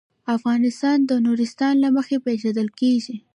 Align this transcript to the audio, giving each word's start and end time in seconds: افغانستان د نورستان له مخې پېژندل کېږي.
افغانستان 0.35 0.97
د 1.09 1.11
نورستان 1.25 1.73
له 1.83 1.89
مخې 1.97 2.17
پېژندل 2.25 2.67
کېږي. 2.79 3.15